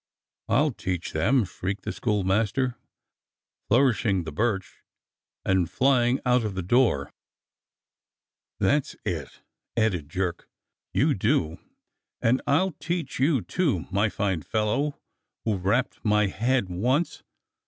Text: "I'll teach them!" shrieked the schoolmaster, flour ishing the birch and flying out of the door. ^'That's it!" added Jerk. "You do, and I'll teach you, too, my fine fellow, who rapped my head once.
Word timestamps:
"I'll 0.49 0.71
teach 0.71 1.11
them!" 1.11 1.45
shrieked 1.45 1.83
the 1.83 1.91
schoolmaster, 1.91 2.75
flour 3.67 3.93
ishing 3.93 4.25
the 4.25 4.31
birch 4.31 4.81
and 5.45 5.69
flying 5.69 6.19
out 6.25 6.43
of 6.43 6.55
the 6.55 6.63
door. 6.63 7.13
^'That's 8.59 8.95
it!" 9.05 9.43
added 9.77 10.09
Jerk. 10.09 10.49
"You 10.91 11.13
do, 11.13 11.59
and 12.19 12.41
I'll 12.47 12.71
teach 12.79 13.19
you, 13.19 13.43
too, 13.43 13.85
my 13.91 14.09
fine 14.09 14.41
fellow, 14.41 14.99
who 15.45 15.55
rapped 15.55 16.03
my 16.03 16.25
head 16.25 16.67
once. 16.67 17.21